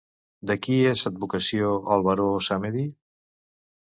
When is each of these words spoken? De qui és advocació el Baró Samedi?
De 0.51 0.55
qui 0.61 0.77
és 0.91 1.03
advocació 1.11 1.69
el 1.97 2.07
Baró 2.09 2.27
Samedi? 2.49 2.87